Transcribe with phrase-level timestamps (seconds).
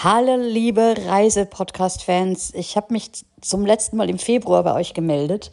[0.00, 2.54] Hallo liebe Reise-Podcast-Fans.
[2.54, 3.10] Ich habe mich
[3.40, 5.50] zum letzten Mal im Februar bei euch gemeldet,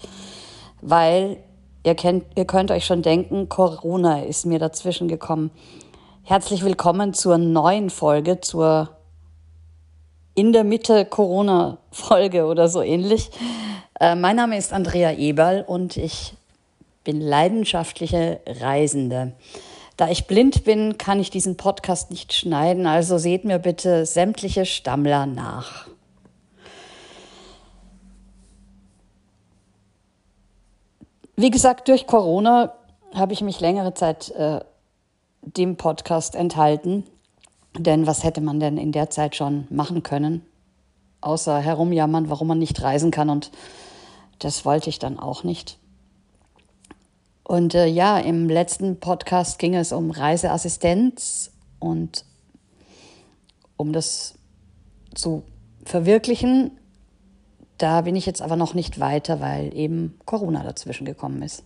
[0.84, 1.38] weil
[1.84, 5.50] ihr, kennt, ihr könnt euch schon denken, Corona ist mir dazwischen gekommen.
[6.22, 8.92] Herzlich willkommen zur neuen Folge, zur
[10.36, 13.32] in der Mitte Corona-Folge oder so ähnlich.
[14.00, 16.36] Äh, mein Name ist Andrea Eberl und ich
[17.04, 19.34] bin leidenschaftliche Reisende.
[19.98, 24.66] Da ich blind bin, kann ich diesen Podcast nicht schneiden, also seht mir bitte sämtliche
[24.66, 25.88] Stammler nach.
[31.38, 32.74] Wie gesagt, durch Corona
[33.14, 34.62] habe ich mich längere Zeit äh,
[35.42, 37.04] dem Podcast enthalten.
[37.78, 40.46] Denn was hätte man denn in der Zeit schon machen können?
[41.20, 43.30] Außer herumjammern, warum man nicht reisen kann.
[43.30, 43.52] Und
[44.40, 45.78] das wollte ich dann auch nicht.
[47.46, 52.26] Und äh, ja, im letzten Podcast ging es um Reiseassistenz und
[53.78, 54.34] um das
[55.14, 55.44] zu
[55.86, 56.72] verwirklichen.
[57.78, 61.64] Da bin ich jetzt aber noch nicht weiter, weil eben Corona dazwischen gekommen ist.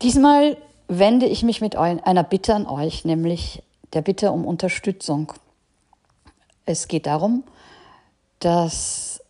[0.00, 0.56] Diesmal
[0.88, 5.34] wende ich mich mit einer Bitte an euch, nämlich der Bitte um Unterstützung.
[6.64, 7.44] Es geht darum,
[8.40, 9.22] dass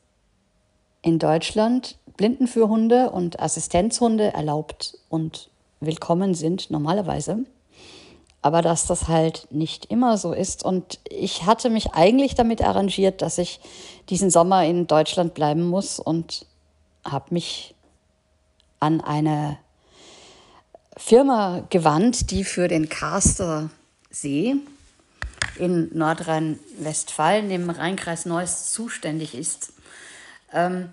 [1.03, 5.51] in Deutschland Blindenführhunde und Assistenzhunde erlaubt und
[5.81, 7.45] willkommen sind normalerweise.
[8.43, 10.65] Aber dass das halt nicht immer so ist.
[10.65, 13.61] Und ich hatte mich eigentlich damit arrangiert, dass ich
[14.09, 16.47] diesen Sommer in Deutschland bleiben muss und
[17.05, 17.75] habe mich
[18.79, 19.59] an eine
[20.97, 23.71] Firma gewandt, die für den Caster
[24.11, 24.57] See
[25.59, 29.73] in Nordrhein-Westfalen im Rheinkreis Neuss zuständig ist.
[30.53, 30.91] Ähm,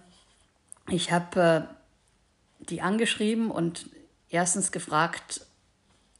[0.89, 3.89] ich habe äh, die angeschrieben und
[4.29, 5.45] erstens gefragt,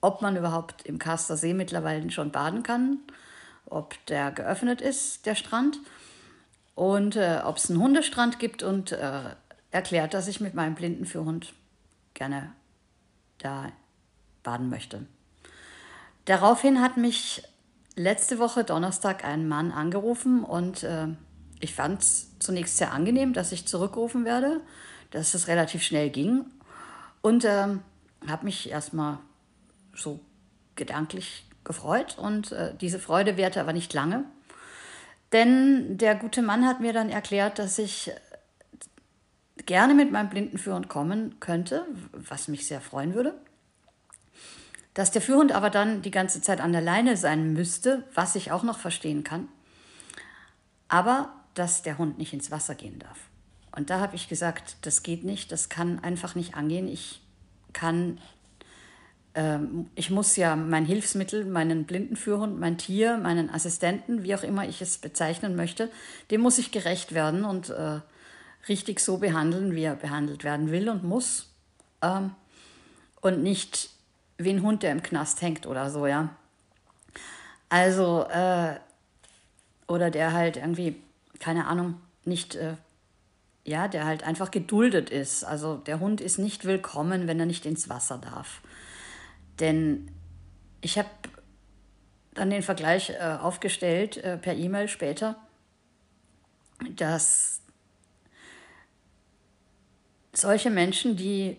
[0.02, 3.00] ob man überhaupt im Kaster See mittlerweile schon baden kann,
[3.66, 5.80] ob der geöffnet ist, der Strand,
[6.76, 9.36] und äh, ob es einen Hundestrand gibt und äh,
[9.72, 11.54] erklärt, dass ich mit meinem Blindenführhund
[12.14, 12.52] gerne
[13.38, 13.72] da
[14.44, 15.06] baden möchte.
[16.26, 17.44] Daraufhin hat mich
[17.96, 21.08] letzte Woche Donnerstag ein Mann angerufen und äh,
[21.64, 24.62] ich fand es zunächst sehr angenehm, dass ich zurückgerufen werde,
[25.12, 26.46] dass es relativ schnell ging
[27.22, 27.82] und ähm,
[28.28, 29.20] habe mich erstmal
[29.96, 30.20] so
[30.76, 34.26] gedanklich gefreut und äh, diese Freude währte aber nicht lange,
[35.32, 38.12] denn der gute Mann hat mir dann erklärt, dass ich
[39.66, 43.34] gerne mit meinem Blindenführhund kommen könnte, was mich sehr freuen würde.
[44.94, 48.52] Dass der Führhund aber dann die ganze Zeit an der Leine sein müsste, was ich
[48.52, 49.48] auch noch verstehen kann.
[50.88, 53.18] Aber dass der Hund nicht ins Wasser gehen darf.
[53.76, 56.88] Und da habe ich gesagt, das geht nicht, das kann einfach nicht angehen.
[56.88, 57.22] Ich
[57.74, 58.20] kann,
[59.34, 64.68] ähm, ich muss ja mein Hilfsmittel, meinen Blindenführhund, mein Tier, meinen Assistenten, wie auch immer
[64.68, 65.90] ich es bezeichnen möchte,
[66.30, 68.00] dem muss ich gerecht werden und äh,
[68.70, 71.52] richtig so behandeln, wie er behandelt werden will und muss.
[72.02, 72.32] Ähm,
[73.22, 73.90] und nicht
[74.38, 76.36] wie ein Hund, der im Knast hängt oder so, ja.
[77.70, 78.76] Also, äh,
[79.88, 81.02] oder der halt irgendwie
[81.44, 82.76] keine Ahnung, nicht, äh,
[83.66, 85.44] ja, der halt einfach geduldet ist.
[85.44, 88.62] Also der Hund ist nicht willkommen, wenn er nicht ins Wasser darf.
[89.60, 90.10] Denn
[90.80, 91.10] ich habe
[92.34, 95.36] dann den Vergleich äh, aufgestellt äh, per E-Mail später,
[96.96, 97.60] dass
[100.32, 101.58] solche Menschen, die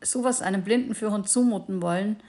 [0.00, 2.22] sowas einem Blindenführer zumuten wollen,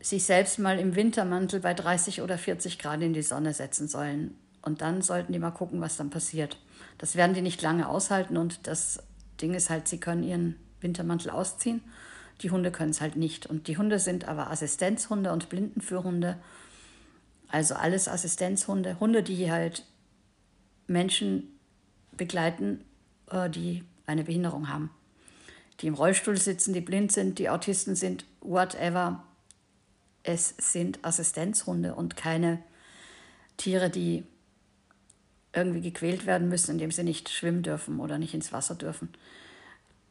[0.00, 4.34] sich selbst mal im Wintermantel bei 30 oder 40 Grad in die Sonne setzen sollen
[4.68, 6.58] und dann sollten die mal gucken, was dann passiert.
[6.98, 9.02] Das werden die nicht lange aushalten und das
[9.40, 11.80] Ding ist halt, sie können ihren Wintermantel ausziehen.
[12.42, 13.46] Die Hunde können es halt nicht.
[13.46, 16.38] Und die Hunde sind aber Assistenzhunde und Blindenführhunde.
[17.48, 19.00] Also alles Assistenzhunde.
[19.00, 19.84] Hunde, die halt
[20.86, 21.58] Menschen
[22.16, 22.84] begleiten,
[23.30, 24.90] äh, die eine Behinderung haben.
[25.80, 29.24] Die im Rollstuhl sitzen, die blind sind, die Autisten sind, whatever.
[30.22, 32.62] Es sind Assistenzhunde und keine
[33.56, 34.24] Tiere, die
[35.52, 39.10] irgendwie gequält werden müssen, indem sie nicht schwimmen dürfen oder nicht ins Wasser dürfen.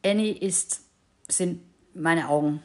[0.04, 0.82] Annie ist,
[1.28, 1.60] sind
[1.94, 2.62] meine Augen.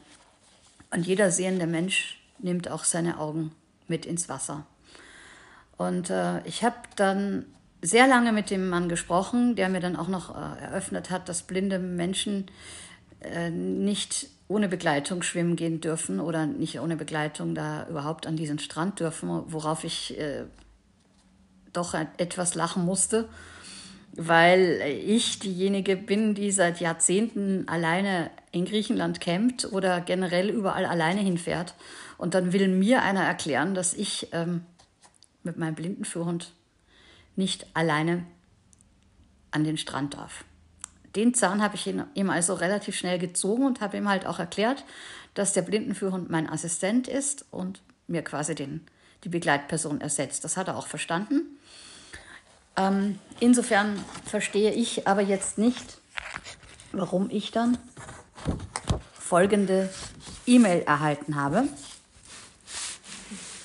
[0.90, 3.52] Und jeder sehende Mensch nimmt auch seine Augen
[3.88, 4.66] mit ins Wasser.
[5.76, 7.46] Und äh, ich habe dann
[7.82, 11.42] sehr lange mit dem Mann gesprochen, der mir dann auch noch äh, eröffnet hat, dass
[11.42, 12.46] blinde Menschen
[13.20, 18.58] äh, nicht ohne Begleitung schwimmen gehen dürfen oder nicht ohne Begleitung da überhaupt an diesen
[18.58, 20.44] Strand dürfen, worauf ich äh,
[21.76, 23.28] doch etwas lachen musste,
[24.16, 31.20] weil ich diejenige bin, die seit Jahrzehnten alleine in Griechenland campt oder generell überall alleine
[31.20, 31.74] hinfährt.
[32.16, 34.62] Und dann will mir einer erklären, dass ich ähm,
[35.42, 36.52] mit meinem Blindenführhund
[37.36, 38.24] nicht alleine
[39.50, 40.44] an den Strand darf.
[41.16, 44.84] Den Zahn habe ich ihm also relativ schnell gezogen und habe ihm halt auch erklärt,
[45.34, 48.80] dass der Blindenführhund mein Assistent ist und mir quasi den,
[49.24, 50.44] die Begleitperson ersetzt.
[50.44, 51.58] Das hat er auch verstanden.
[52.76, 55.98] Ähm, insofern verstehe ich aber jetzt nicht,
[56.92, 57.78] warum ich dann
[59.12, 59.90] folgende
[60.46, 61.64] E-Mail erhalten habe.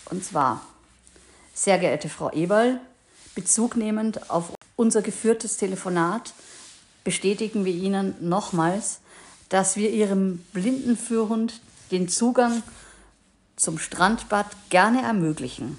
[0.09, 0.65] Und zwar,
[1.53, 2.79] sehr geehrte Frau Eberl,
[3.35, 6.33] bezugnehmend auf unser geführtes Telefonat
[7.03, 8.99] bestätigen wir Ihnen nochmals,
[9.49, 11.59] dass wir Ihrem Blindenführhund
[11.91, 12.63] den Zugang
[13.59, 15.77] zum Strandbad gerne ermöglichen.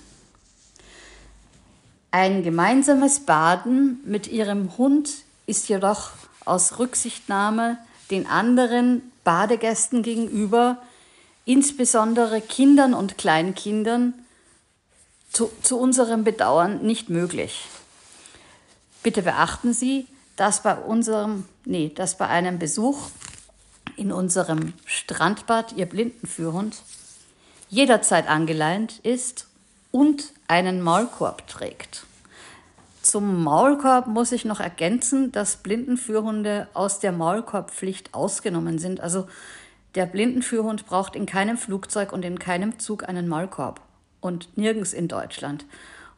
[2.13, 5.11] Ein gemeinsames Baden mit Ihrem Hund
[5.47, 6.11] ist jedoch
[6.45, 7.79] aus Rücksichtnahme
[8.11, 10.79] den anderen Badegästen gegenüber,
[11.45, 14.15] insbesondere Kindern und Kleinkindern,
[15.33, 17.67] zu, zu unserem Bedauern nicht möglich.
[19.03, 20.07] Bitte beachten Sie,
[20.37, 23.11] dass bei unserem, nee, dass bei einem Besuch
[23.97, 26.83] in unserem Strandbad Ihr Blindenführhund
[27.71, 29.47] jederzeit angeleint ist
[29.91, 32.05] und einen Maulkorb trägt.
[33.03, 39.01] Zum Maulkorb muss ich noch ergänzen, dass Blindenführhunde aus der Maulkorbpflicht ausgenommen sind.
[39.01, 39.27] Also
[39.95, 43.81] der Blindenführhund braucht in keinem Flugzeug und in keinem Zug einen Maulkorb
[44.21, 45.65] und nirgends in Deutschland.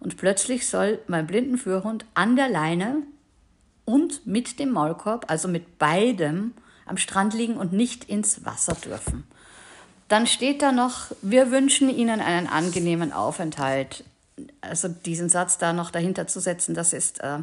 [0.01, 3.03] Und plötzlich soll mein Blindenführhund an der Leine
[3.85, 6.53] und mit dem Maulkorb, also mit beidem,
[6.85, 9.25] am Strand liegen und nicht ins Wasser dürfen.
[10.13, 14.05] Dann steht da noch, wir wünschen Ihnen einen angenehmen Aufenthalt
[14.61, 17.39] also diesen Satz da noch dahinter zu setzen, das ist äh,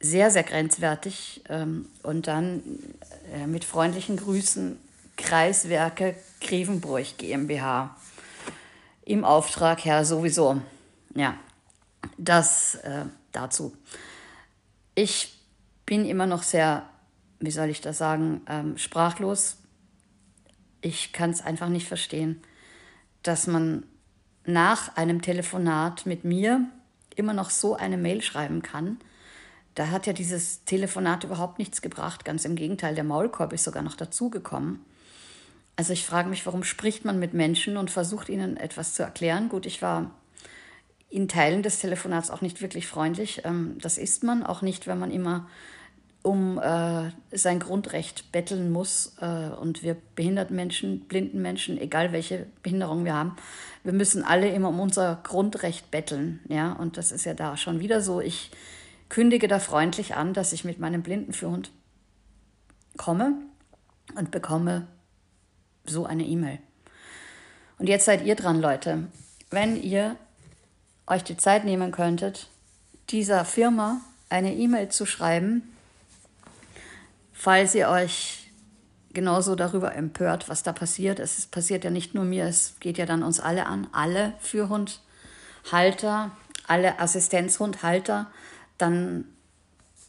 [0.00, 1.42] sehr, sehr grenzwertig.
[1.48, 2.62] Ähm, und dann
[3.32, 4.78] äh, mit freundlichen Grüßen
[5.16, 7.96] Kreiswerke Grevenbruch GmbH.
[9.04, 10.60] Im Auftrag, Herr, sowieso.
[11.14, 11.36] Ja,
[12.18, 13.76] das äh, dazu.
[14.94, 15.38] Ich
[15.86, 16.88] bin immer noch sehr,
[17.40, 19.56] wie soll ich das sagen, ähm, sprachlos.
[20.82, 22.42] Ich kann es einfach nicht verstehen,
[23.22, 23.84] dass man
[24.44, 26.66] nach einem Telefonat mit mir
[27.16, 28.98] immer noch so eine Mail schreiben kann.
[29.74, 32.24] Da hat ja dieses Telefonat überhaupt nichts gebracht.
[32.24, 34.80] Ganz im Gegenteil, der Maulkorb ist sogar noch dazugekommen.
[35.76, 39.48] Also ich frage mich, warum spricht man mit Menschen und versucht ihnen etwas zu erklären?
[39.48, 40.10] Gut, ich war
[41.08, 43.42] in Teilen des Telefonats auch nicht wirklich freundlich.
[43.44, 45.48] Ähm, das ist man auch nicht, wenn man immer
[46.22, 49.16] um äh, sein Grundrecht betteln muss.
[49.20, 53.36] Äh, und wir behinderten Menschen, blinden Menschen, egal welche Behinderung wir haben,
[53.84, 56.40] wir müssen alle immer um unser Grundrecht betteln.
[56.48, 56.72] Ja?
[56.72, 58.20] Und das ist ja da schon wieder so.
[58.20, 58.50] Ich
[59.08, 61.70] kündige da freundlich an, dass ich mit meinem Blindenführhund
[62.96, 63.34] komme
[64.14, 64.86] und bekomme
[65.84, 66.58] so eine E-Mail.
[67.78, 69.08] Und jetzt seid ihr dran, Leute.
[69.50, 70.16] Wenn ihr
[71.06, 72.48] euch die Zeit nehmen könntet,
[73.10, 75.71] dieser Firma eine E-Mail zu schreiben,
[77.32, 78.50] falls ihr euch
[79.12, 81.18] genauso darüber empört, was da passiert.
[81.18, 86.30] Es passiert ja nicht nur mir, es geht ja dann uns alle an, alle Führhundhalter,
[86.66, 88.30] alle Assistenzhundhalter.
[88.78, 89.26] Dann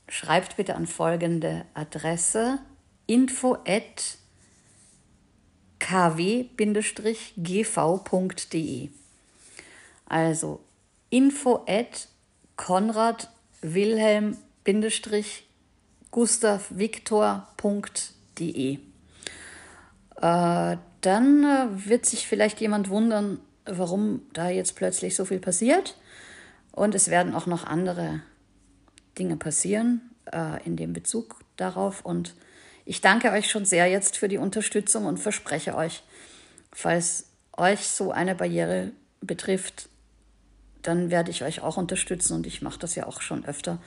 [0.07, 2.59] schreibt bitte an folgende Adresse
[3.07, 4.17] info at
[5.79, 6.49] kw-gv.de.
[10.05, 10.63] Also
[11.09, 12.07] info at
[12.55, 13.29] Konrad
[13.61, 14.37] Wilhelm
[16.13, 18.79] gustavviktor.de.
[20.21, 25.97] Äh, dann äh, wird sich vielleicht jemand wundern, warum da jetzt plötzlich so viel passiert.
[26.71, 28.21] Und es werden auch noch andere
[29.17, 30.01] Dinge passieren
[30.31, 32.05] äh, in dem Bezug darauf.
[32.05, 32.35] Und
[32.85, 36.03] ich danke euch schon sehr jetzt für die Unterstützung und verspreche euch,
[36.71, 37.25] falls
[37.57, 39.89] euch so eine Barriere betrifft,
[40.83, 43.79] dann werde ich euch auch unterstützen und ich mache das ja auch schon öfter,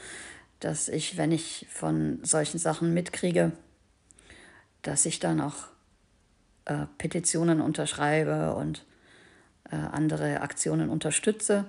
[0.61, 3.53] dass ich, wenn ich von solchen Sachen mitkriege,
[4.83, 5.67] dass ich dann auch
[6.65, 8.85] äh, Petitionen unterschreibe und
[9.71, 11.67] äh, andere Aktionen unterstütze.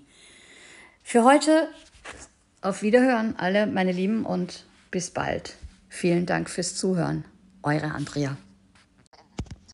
[1.03, 1.67] Für heute
[2.61, 5.55] auf Wiederhören alle meine Lieben und bis bald.
[5.89, 7.25] Vielen Dank fürs Zuhören.
[7.61, 8.37] Eure Andrea.